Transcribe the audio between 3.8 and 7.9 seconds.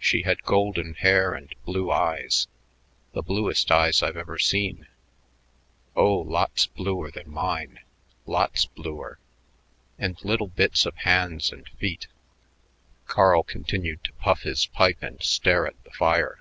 I've ever seen; oh, lots bluer than mine,